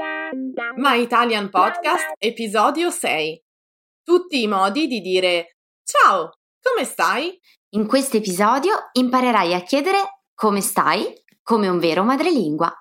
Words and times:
My 0.00 1.02
Italian 1.02 1.50
Podcast, 1.50 2.14
episodio 2.16 2.88
6. 2.88 3.44
Tutti 4.02 4.40
i 4.40 4.46
modi 4.46 4.86
di 4.86 5.02
dire 5.02 5.58
ciao, 5.84 6.38
come 6.58 6.86
stai? 6.86 7.38
In 7.74 7.86
questo 7.86 8.16
episodio 8.16 8.88
imparerai 8.92 9.52
a 9.52 9.60
chiedere 9.60 10.22
come 10.32 10.62
stai 10.62 11.12
come 11.42 11.68
un 11.68 11.78
vero 11.78 12.02
madrelingua. 12.02 12.72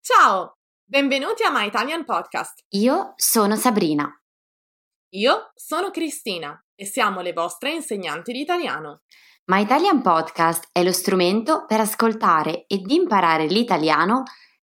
Ciao, 0.00 0.56
benvenuti 0.88 1.42
a 1.42 1.50
My 1.50 1.66
Italian 1.66 2.06
Podcast. 2.06 2.64
Io 2.70 3.12
sono 3.16 3.54
Sabrina. 3.54 4.10
Io 5.10 5.52
sono 5.54 5.90
Cristina 5.90 6.58
e 6.74 6.86
siamo 6.86 7.20
le 7.20 7.34
vostre 7.34 7.74
insegnanti 7.74 8.32
di 8.32 8.40
italiano. 8.40 9.02
My 9.50 9.60
Italian 9.60 10.00
Podcast 10.00 10.70
è 10.72 10.82
lo 10.82 10.92
strumento 10.92 11.66
per 11.66 11.80
ascoltare 11.80 12.64
ed 12.68 12.90
imparare 12.90 13.44
l'italiano 13.44 14.22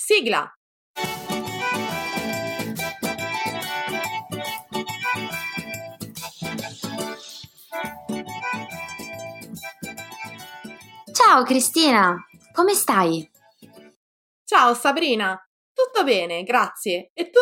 Sigla! 0.00 0.48
Ciao 11.12 11.42
Cristina, 11.42 12.14
come 12.52 12.74
stai? 12.74 13.28
Ciao 14.44 14.72
Sabrina, 14.74 15.36
tutto 15.72 16.04
bene, 16.04 16.44
grazie. 16.44 17.10
E 17.12 17.30
tu? 17.30 17.40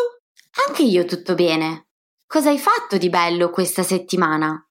Anche 0.67 0.83
io 0.83 1.05
tutto 1.05 1.35
bene. 1.35 1.89
Cosa 2.27 2.49
hai 2.49 2.59
fatto 2.59 2.97
di 2.97 3.11
bello 3.11 3.51
questa 3.51 3.83
settimana? 3.83 4.67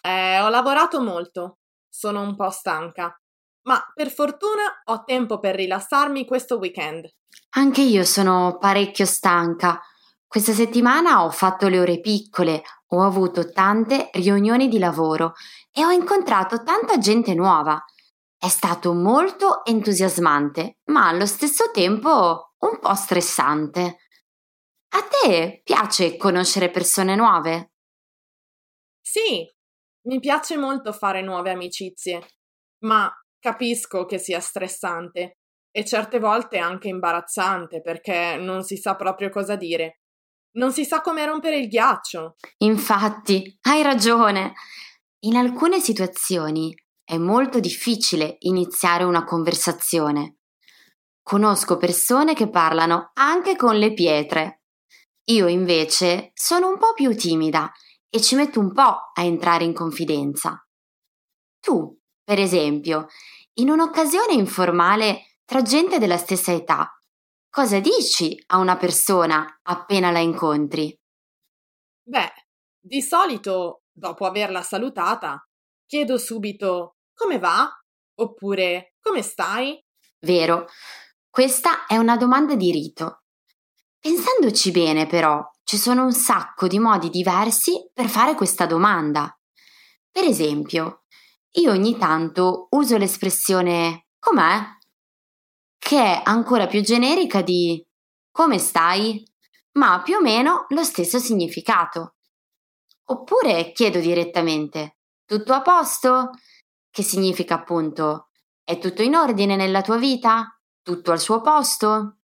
Eh, 0.00 0.40
ho 0.40 0.48
lavorato 0.48 1.02
molto. 1.02 1.58
Sono 1.90 2.22
un 2.22 2.34
po' 2.34 2.48
stanca. 2.48 3.21
Ma 3.62 3.80
per 3.94 4.10
fortuna 4.10 4.82
ho 4.84 5.04
tempo 5.04 5.38
per 5.38 5.54
rilassarmi 5.54 6.24
questo 6.24 6.58
weekend. 6.58 7.08
Anche 7.50 7.82
io 7.82 8.04
sono 8.04 8.58
parecchio 8.58 9.04
stanca. 9.04 9.80
Questa 10.26 10.52
settimana 10.52 11.24
ho 11.24 11.30
fatto 11.30 11.68
le 11.68 11.78
ore 11.78 12.00
piccole, 12.00 12.62
ho 12.88 13.02
avuto 13.02 13.52
tante 13.52 14.10
riunioni 14.14 14.68
di 14.68 14.78
lavoro 14.78 15.34
e 15.70 15.84
ho 15.84 15.90
incontrato 15.90 16.62
tanta 16.62 16.98
gente 16.98 17.34
nuova. 17.34 17.82
È 18.38 18.48
stato 18.48 18.92
molto 18.94 19.64
entusiasmante, 19.64 20.78
ma 20.86 21.08
allo 21.08 21.26
stesso 21.26 21.70
tempo 21.70 22.54
un 22.58 22.78
po' 22.80 22.94
stressante. 22.94 23.98
A 24.94 25.02
te 25.02 25.60
piace 25.62 26.16
conoscere 26.16 26.70
persone 26.70 27.14
nuove? 27.14 27.72
Sì, 29.00 29.46
mi 30.08 30.18
piace 30.18 30.56
molto 30.56 30.92
fare 30.92 31.22
nuove 31.22 31.50
amicizie, 31.50 32.26
ma 32.84 33.10
capisco 33.42 34.04
che 34.04 34.18
sia 34.18 34.38
stressante 34.38 35.38
e 35.72 35.84
certe 35.84 36.20
volte 36.20 36.58
anche 36.58 36.86
imbarazzante 36.86 37.80
perché 37.80 38.36
non 38.36 38.62
si 38.62 38.76
sa 38.76 38.94
proprio 38.94 39.30
cosa 39.30 39.56
dire. 39.56 40.02
Non 40.52 40.72
si 40.72 40.84
sa 40.84 41.00
come 41.00 41.26
rompere 41.26 41.58
il 41.58 41.66
ghiaccio. 41.66 42.36
Infatti, 42.58 43.58
hai 43.62 43.82
ragione. 43.82 44.52
In 45.24 45.36
alcune 45.36 45.80
situazioni 45.80 46.72
è 47.02 47.16
molto 47.16 47.58
difficile 47.58 48.36
iniziare 48.40 49.02
una 49.02 49.24
conversazione. 49.24 50.36
Conosco 51.20 51.78
persone 51.78 52.34
che 52.34 52.48
parlano 52.48 53.10
anche 53.14 53.56
con 53.56 53.76
le 53.76 53.92
pietre. 53.92 54.62
Io 55.30 55.48
invece 55.48 56.30
sono 56.34 56.68
un 56.68 56.78
po' 56.78 56.92
più 56.94 57.16
timida 57.16 57.72
e 58.08 58.20
ci 58.20 58.36
metto 58.36 58.60
un 58.60 58.72
po' 58.72 59.10
a 59.14 59.22
entrare 59.22 59.64
in 59.64 59.72
confidenza. 59.72 60.64
Tu, 61.60 62.01
per 62.22 62.38
esempio, 62.38 63.06
in 63.54 63.70
un'occasione 63.70 64.32
informale 64.32 65.38
tra 65.44 65.62
gente 65.62 65.98
della 65.98 66.16
stessa 66.16 66.52
età, 66.52 66.90
Cosa 67.54 67.80
dici 67.80 68.42
a 68.46 68.56
una 68.56 68.78
persona 68.78 69.60
appena 69.64 70.10
la 70.10 70.20
incontri? 70.20 70.98
Beh, 72.02 72.32
di 72.80 73.02
solito, 73.02 73.82
dopo 73.92 74.24
averla 74.24 74.62
salutata, 74.62 75.46
chiedo 75.84 76.16
subito 76.16 76.96
come 77.12 77.38
va? 77.38 77.68
Oppure 78.20 78.94
come 79.02 79.20
stai? 79.20 79.78
Vero, 80.20 80.66
questa 81.28 81.84
è 81.84 81.98
una 81.98 82.16
domanda 82.16 82.54
di 82.54 82.70
rito. 82.72 83.24
Pensandoci 83.98 84.70
bene, 84.70 85.06
però, 85.06 85.46
ci 85.62 85.76
sono 85.76 86.04
un 86.04 86.12
sacco 86.12 86.66
di 86.66 86.78
modi 86.78 87.10
diversi 87.10 87.86
per 87.92 88.08
fare 88.08 88.34
questa 88.34 88.64
domanda. 88.64 89.30
Per 90.10 90.24
esempio, 90.24 91.01
io 91.52 91.70
ogni 91.70 91.96
tanto 91.98 92.68
uso 92.70 92.96
l'espressione 92.96 94.06
com'è? 94.18 94.80
che 95.82 95.98
è 95.98 96.22
ancora 96.24 96.68
più 96.68 96.80
generica 96.80 97.42
di 97.42 97.84
come 98.30 98.58
stai, 98.58 99.22
ma 99.72 99.94
ha 99.94 100.02
più 100.02 100.14
o 100.14 100.20
meno 100.20 100.66
lo 100.68 100.84
stesso 100.84 101.18
significato. 101.18 102.14
Oppure 103.06 103.72
chiedo 103.72 103.98
direttamente 103.98 104.98
tutto 105.26 105.52
a 105.52 105.60
posto? 105.60 106.30
Che 106.88 107.02
significa 107.02 107.56
appunto 107.56 108.28
è 108.62 108.78
tutto 108.78 109.02
in 109.02 109.16
ordine 109.16 109.56
nella 109.56 109.82
tua 109.82 109.98
vita? 109.98 110.56
Tutto 110.82 111.10
al 111.10 111.18
suo 111.18 111.40
posto? 111.40 112.18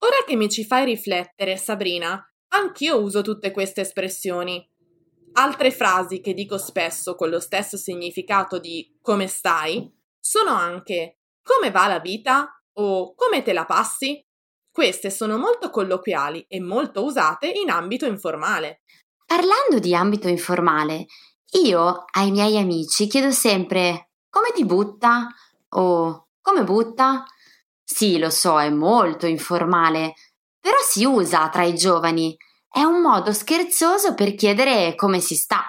Ora 0.00 0.22
che 0.26 0.36
mi 0.36 0.50
ci 0.50 0.64
fai 0.64 0.84
riflettere, 0.84 1.56
Sabrina, 1.56 2.22
anch'io 2.48 3.00
uso 3.00 3.22
tutte 3.22 3.50
queste 3.52 3.80
espressioni. 3.80 4.67
Altre 5.38 5.70
frasi 5.70 6.20
che 6.20 6.34
dico 6.34 6.58
spesso 6.58 7.14
con 7.14 7.28
lo 7.28 7.38
stesso 7.38 7.76
significato 7.76 8.58
di 8.58 8.98
come 9.00 9.28
stai 9.28 9.88
sono 10.18 10.50
anche 10.50 11.20
come 11.42 11.70
va 11.70 11.86
la 11.86 12.00
vita? 12.00 12.52
o 12.78 13.14
come 13.14 13.42
te 13.42 13.52
la 13.52 13.64
passi? 13.64 14.24
Queste 14.70 15.10
sono 15.10 15.36
molto 15.36 15.70
colloquiali 15.70 16.44
e 16.48 16.60
molto 16.60 17.04
usate 17.04 17.48
in 17.48 17.70
ambito 17.70 18.06
informale. 18.06 18.82
Parlando 19.26 19.78
di 19.80 19.94
ambito 19.94 20.28
informale, 20.28 21.06
io 21.64 22.04
ai 22.12 22.30
miei 22.30 22.56
amici 22.56 23.08
chiedo 23.08 23.30
sempre 23.30 24.10
come 24.30 24.50
ti 24.54 24.64
butta 24.64 25.28
o 25.70 26.28
come 26.40 26.64
butta? 26.64 27.24
Sì, 27.82 28.18
lo 28.18 28.30
so, 28.30 28.60
è 28.60 28.70
molto 28.70 29.26
informale, 29.26 30.14
però 30.60 30.76
si 30.82 31.04
usa 31.04 31.48
tra 31.48 31.64
i 31.64 31.74
giovani. 31.74 32.36
È 32.70 32.82
un 32.82 33.00
modo 33.00 33.32
scherzoso 33.32 34.14
per 34.14 34.34
chiedere 34.34 34.94
come 34.94 35.20
si 35.20 35.34
sta. 35.34 35.64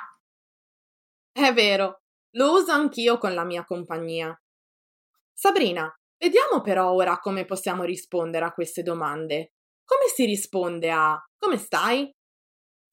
È 1.32 1.54
vero, 1.54 2.02
lo 2.36 2.52
uso 2.52 2.72
anch'io 2.72 3.18
con 3.18 3.34
la 3.34 3.46
mia 3.46 3.64
compagnia. 3.64 4.38
Sabrina, 5.34 5.90
vediamo 6.18 6.62
però 6.62 6.92
ora 6.92 7.18
come 7.20 7.46
possiamo 7.46 7.84
rispondere 7.84 8.46
a 8.46 8.52
queste 8.52 8.84
domande. 8.84 9.54
Come 9.86 10.08
si 10.14 10.26
risponde 10.26 10.92
a 10.92 11.18
come 11.38 11.58
stai? 11.58 12.14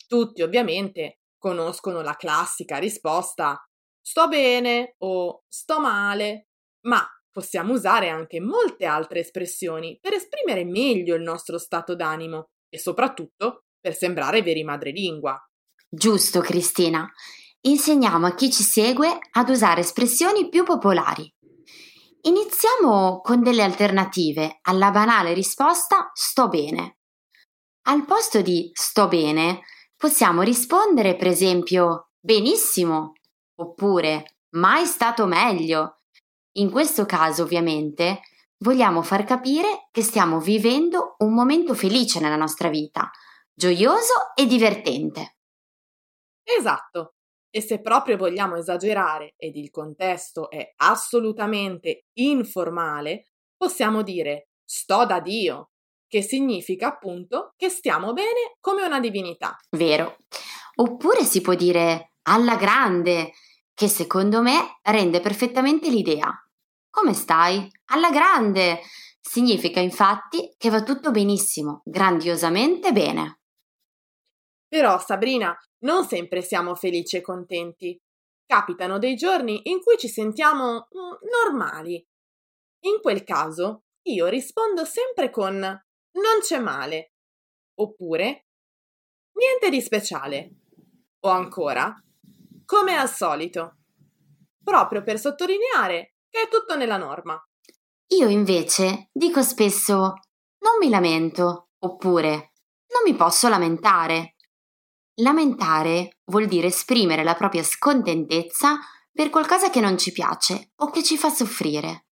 Tutti 0.06 0.42
ovviamente 0.42 1.18
conoscono 1.36 2.00
la 2.00 2.14
classica 2.14 2.78
risposta 2.78 3.60
sto 4.00 4.28
bene 4.28 4.94
o 4.98 5.42
sto 5.48 5.80
male, 5.80 6.46
ma 6.86 7.04
possiamo 7.28 7.72
usare 7.72 8.08
anche 8.08 8.40
molte 8.40 8.86
altre 8.86 9.18
espressioni 9.18 9.98
per 10.00 10.12
esprimere 10.12 10.64
meglio 10.64 11.16
il 11.16 11.22
nostro 11.22 11.58
stato 11.58 11.96
d'animo 11.96 12.50
e 12.68 12.78
soprattutto 12.78 13.65
per 13.86 13.94
sembrare 13.94 14.42
veri 14.42 14.64
madrelingua. 14.64 15.40
Giusto, 15.88 16.40
Cristina. 16.40 17.08
Insegniamo 17.60 18.26
a 18.26 18.34
chi 18.34 18.50
ci 18.50 18.64
segue 18.64 19.16
ad 19.30 19.48
usare 19.48 19.82
espressioni 19.82 20.48
più 20.48 20.64
popolari. 20.64 21.32
Iniziamo 22.22 23.20
con 23.20 23.44
delle 23.44 23.62
alternative 23.62 24.58
alla 24.62 24.90
banale 24.90 25.34
risposta 25.34 26.10
sto 26.14 26.48
bene. 26.48 26.98
Al 27.82 28.04
posto 28.04 28.42
di 28.42 28.72
sto 28.72 29.06
bene 29.06 29.60
possiamo 29.96 30.42
rispondere 30.42 31.14
per 31.14 31.28
esempio 31.28 32.10
benissimo 32.18 33.12
oppure 33.60 34.38
mai 34.56 34.84
stato 34.84 35.26
meglio. 35.26 36.00
In 36.54 36.72
questo 36.72 37.06
caso 37.06 37.44
ovviamente 37.44 38.22
vogliamo 38.64 39.02
far 39.02 39.22
capire 39.22 39.86
che 39.92 40.02
stiamo 40.02 40.40
vivendo 40.40 41.14
un 41.18 41.32
momento 41.32 41.72
felice 41.74 42.18
nella 42.18 42.34
nostra 42.34 42.68
vita, 42.68 43.12
gioioso 43.56 44.34
e 44.34 44.46
divertente. 44.46 45.38
Esatto. 46.42 47.14
E 47.50 47.62
se 47.62 47.80
proprio 47.80 48.18
vogliamo 48.18 48.56
esagerare 48.56 49.34
ed 49.38 49.56
il 49.56 49.70
contesto 49.70 50.50
è 50.50 50.74
assolutamente 50.76 52.04
informale, 52.18 53.30
possiamo 53.56 54.02
dire 54.02 54.50
sto 54.62 55.06
da 55.06 55.20
Dio 55.20 55.70
che 56.06 56.22
significa 56.22 56.88
appunto 56.88 57.54
che 57.56 57.70
stiamo 57.70 58.12
bene 58.12 58.56
come 58.60 58.84
una 58.84 59.00
divinità. 59.00 59.56
Vero. 59.70 60.18
Oppure 60.76 61.24
si 61.24 61.40
può 61.40 61.54
dire 61.54 62.12
alla 62.28 62.56
grande, 62.56 63.32
che 63.72 63.88
secondo 63.88 64.42
me 64.42 64.78
rende 64.82 65.20
perfettamente 65.20 65.88
l'idea. 65.88 66.30
Come 66.90 67.14
stai? 67.14 67.68
Alla 67.86 68.10
grande! 68.10 68.80
Significa 69.18 69.80
infatti 69.80 70.54
che 70.56 70.70
va 70.70 70.82
tutto 70.82 71.10
benissimo, 71.10 71.82
grandiosamente 71.84 72.92
bene. 72.92 73.40
Però, 74.68 74.98
Sabrina, 74.98 75.56
non 75.80 76.06
sempre 76.06 76.42
siamo 76.42 76.74
felici 76.74 77.16
e 77.16 77.20
contenti. 77.20 77.98
Capitano 78.44 78.98
dei 78.98 79.14
giorni 79.14 79.60
in 79.64 79.80
cui 79.80 79.96
ci 79.96 80.08
sentiamo 80.08 80.88
mm, 80.94 81.50
normali. 81.50 82.04
In 82.84 83.00
quel 83.00 83.24
caso, 83.24 83.84
io 84.02 84.26
rispondo 84.26 84.84
sempre 84.84 85.30
con 85.30 85.58
non 85.58 86.40
c'è 86.40 86.58
male. 86.58 87.12
Oppure 87.78 88.46
niente 89.32 89.70
di 89.70 89.80
speciale. 89.80 90.50
O 91.20 91.28
ancora, 91.28 91.94
come 92.64 92.96
al 92.96 93.08
solito. 93.08 93.78
Proprio 94.62 95.02
per 95.02 95.18
sottolineare 95.18 96.14
che 96.28 96.42
è 96.42 96.48
tutto 96.48 96.76
nella 96.76 96.96
norma. 96.96 97.40
Io 98.10 98.28
invece 98.28 99.08
dico 99.12 99.42
spesso 99.42 100.14
non 100.58 100.78
mi 100.80 100.88
lamento, 100.88 101.70
oppure 101.78 102.52
non 102.88 103.02
mi 103.04 103.14
posso 103.14 103.48
lamentare. 103.48 104.35
Lamentare 105.20 106.18
vuol 106.24 106.46
dire 106.46 106.66
esprimere 106.66 107.24
la 107.24 107.34
propria 107.34 107.62
scontentezza 107.62 108.78
per 109.10 109.30
qualcosa 109.30 109.70
che 109.70 109.80
non 109.80 109.96
ci 109.96 110.12
piace 110.12 110.72
o 110.76 110.90
che 110.90 111.02
ci 111.02 111.16
fa 111.16 111.30
soffrire. 111.30 112.08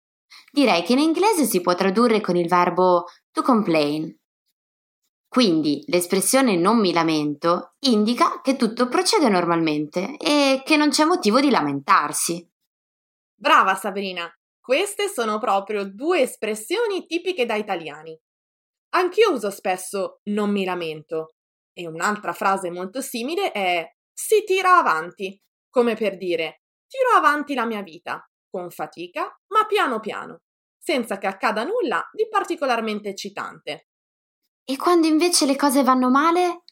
Direi 0.53 0.83
che 0.83 0.93
in 0.93 0.99
inglese 0.99 1.45
si 1.45 1.63
può 1.63 1.75
tradurre 1.75 2.21
con 2.21 2.37
il 2.37 2.47
verbo 2.47 3.05
to 3.31 3.41
complain. 3.41 4.15
Quindi 5.27 5.83
l'espressione 5.87 6.57
non 6.57 6.79
mi 6.79 6.93
lamento 6.93 7.77
indica 7.87 8.43
che 8.43 8.57
tutto 8.57 8.89
procede 8.89 9.31
normalmente 9.31 10.19
e 10.19 10.61
che 10.63 10.77
non 10.77 10.91
c'è 10.91 11.05
motivo 11.05 11.41
di 11.41 11.49
lamentarsi. 11.49 12.47
Brava 13.35 13.77
Sabrina, 13.77 14.31
queste 14.61 15.09
sono 15.09 15.39
proprio 15.39 15.85
due 15.85 16.21
espressioni 16.21 17.07
tipiche 17.07 17.47
da 17.47 17.55
italiani. 17.55 18.19
Anch'io 18.91 19.33
uso 19.33 19.51
spesso 19.51 20.21
non 20.25 20.51
mi 20.51 20.65
lamento 20.65 21.37
e 21.73 21.87
un'altra 21.87 22.33
frase 22.33 22.71
molto 22.71 23.01
simile 23.01 23.53
è 23.53 23.87
si 24.13 24.45
tira 24.45 24.79
avanti, 24.79 25.41
come 25.69 25.95
per 25.95 26.17
dire 26.17 26.63
tiro 26.87 27.11
avanti 27.17 27.55
la 27.55 27.65
mia 27.65 27.83
vita, 27.83 28.29
con 28.51 28.71
fatica, 28.71 29.39
ma 29.49 29.65
piano 29.67 30.01
piano, 30.01 30.41
senza 30.77 31.19
che 31.19 31.29
accada 31.29 31.63
nulla 31.63 32.09
di 32.13 32.29
particolarmente 32.29 33.11
eccitante. 33.11 33.87
E 34.65 34.77
quando 34.77 35.07
invece 35.07 35.47
le 35.47 35.57
cose 35.57 35.83
vanno 35.83 36.11
male? 36.11 36.65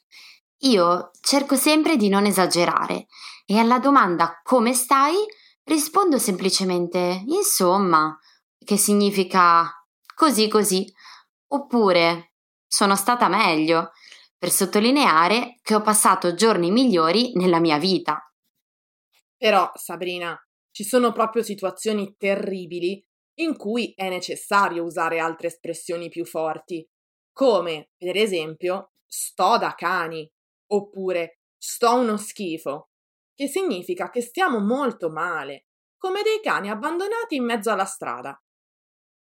Io 0.63 1.11
cerco 1.21 1.55
sempre 1.55 1.97
di 1.97 2.09
non 2.09 2.27
esagerare 2.27 3.07
e 3.47 3.59
alla 3.59 3.79
domanda 3.79 4.41
come 4.43 4.75
stai 4.75 5.15
rispondo 5.65 6.19
semplicemente 6.19 7.23
insomma, 7.27 8.19
che 8.65 8.77
significa 8.77 9.71
così 10.15 10.49
così, 10.49 10.93
oppure 11.49 12.33
sono 12.67 12.97
stata 12.97 13.29
meglio, 13.29 13.93
per 14.39 14.51
sottolineare 14.51 15.59
che 15.63 15.75
ho 15.75 15.83
passato 15.83 16.35
giorni 16.35 16.71
migliori 16.71 17.33
nella 17.35 17.59
mia 17.59 17.79
vita. 17.79 18.23
Però, 19.37 19.71
Sabrina, 19.75 20.39
ci 20.71 20.85
sono 20.85 21.13
proprio 21.13 21.43
situazioni 21.43 22.15
terribili 22.17 23.05
in 23.41 23.57
cui 23.57 23.93
è 23.97 24.09
necessario 24.09 24.85
usare 24.85 25.19
altre 25.19 25.49
espressioni 25.49 26.09
più 26.09 26.25
forti, 26.25 26.87
come 27.33 27.91
per 27.97 28.17
esempio 28.17 28.93
sto 29.07 29.59
da 29.59 29.75
cani 29.75 30.29
oppure 30.71 31.41
sto 31.57 31.95
uno 31.97 32.17
schifo, 32.17 32.91
che 33.35 33.49
significa 33.49 34.11
che 34.11 34.21
stiamo 34.21 34.61
molto 34.61 35.11
male, 35.11 35.67
come 35.97 36.23
dei 36.23 36.41
cani 36.41 36.71
abbandonati 36.71 37.37
in 37.37 37.45
mezzo 37.45 37.71
alla 37.71 37.85
strada. 37.85 38.41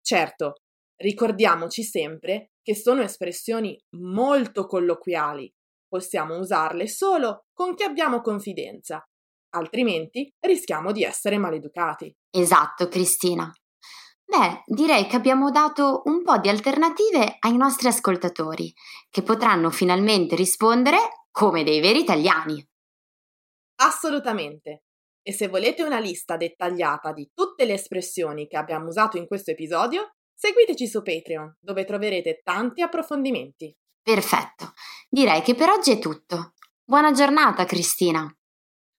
Certo, 0.02 0.62
ricordiamoci 0.96 1.84
sempre 1.84 2.52
che 2.66 2.74
sono 2.76 3.04
espressioni 3.04 3.80
molto 3.98 4.66
colloquiali, 4.66 5.54
possiamo 5.88 6.40
usarle 6.40 6.88
solo 6.88 7.46
con 7.54 7.76
chi 7.76 7.84
abbiamo 7.84 8.22
confidenza, 8.22 9.08
altrimenti 9.52 10.34
rischiamo 10.40 10.92
di 10.92 11.04
essere 11.04 11.38
maleducati. 11.38 12.12
Esatto, 12.32 12.88
Cristina. 12.88 13.54
Beh, 14.26 14.64
direi 14.66 15.06
che 15.06 15.16
abbiamo 15.16 15.52
dato 15.52 16.02
un 16.06 16.24
po' 16.24 16.40
di 16.40 16.50
alternative 16.50 17.36
ai 17.38 17.56
nostri 17.56 17.88
ascoltatori, 17.88 18.74
che 19.12 19.22
potranno 19.22 19.70
finalmente 19.70 20.36
rispondere 20.36 20.98
come 21.30 21.64
dei 21.64 21.80
veri 21.80 22.00
italiani. 22.00 22.68
Assolutamente. 23.76 24.86
E 25.22 25.32
se 25.32 25.48
volete 25.48 25.84
una 25.84 26.00
lista 26.00 26.36
dettagliata 26.36 27.14
di 27.14 27.30
tutte 27.32 27.66
le 27.66 27.74
espressioni 27.74 28.48
che 28.48 28.58
abbiamo 28.58 28.88
usato 28.88 29.18
in 29.18 29.28
questo 29.28 29.52
episodio, 29.52 30.16
seguiteci 30.36 30.88
su 30.88 31.02
Patreon, 31.02 31.58
dove 31.60 31.86
troverete 31.86 32.42
tanti 32.44 32.82
approfondimenti. 32.82 33.76
Perfetto. 34.02 34.74
Direi 35.10 35.42
che 35.42 35.56
per 35.56 35.70
oggi 35.70 35.92
è 35.92 36.00
tutto. 36.00 36.54
Buona 36.84 37.12
giornata, 37.12 37.66
Cristina. 37.66 38.32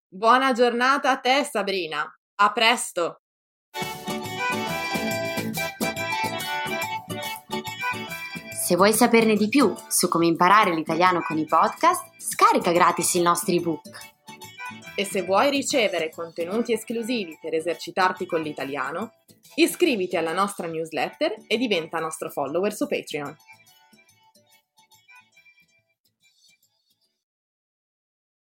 Buona 0.09 0.53
giornata 0.53 1.11
a 1.11 1.19
te, 1.19 1.45
Sabrina. 1.45 2.05
A 2.39 2.53
presto. 2.53 3.21
Se 8.67 8.75
vuoi 8.75 8.93
saperne 8.93 9.37
di 9.37 9.49
più 9.49 9.73
su 9.89 10.09
come 10.09 10.27
imparare 10.27 10.75
l'italiano 10.75 11.23
con 11.23 11.39
i 11.39 11.45
podcast, 11.45 12.03
scarica 12.19 12.73
gratis 12.73 13.15
il 13.15 13.23
nostro 13.23 13.55
ebook. 13.55 14.15
E 14.97 15.05
se 15.05 15.23
vuoi 15.23 15.51
ricevere 15.51 16.11
contenuti 16.11 16.73
esclusivi 16.73 17.39
per 17.41 17.55
esercitarti 17.55 18.27
con 18.27 18.41
l'italiano, 18.41 19.13
iscriviti 19.55 20.17
alla 20.17 20.33
nostra 20.33 20.67
newsletter 20.67 21.37
e 21.47 21.57
diventa 21.57 21.99
nostro 21.99 22.31
follower 22.31 22.75
su 22.75 22.87
Patreon. 22.87 23.37